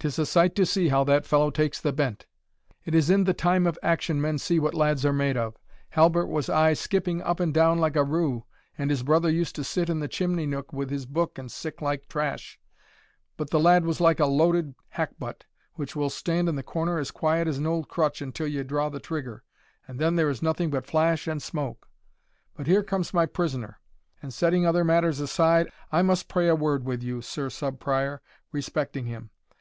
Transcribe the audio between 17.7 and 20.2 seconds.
crutch until ye draw the trigger, and then